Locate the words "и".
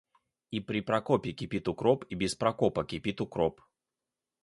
0.51-0.61, 2.09-2.15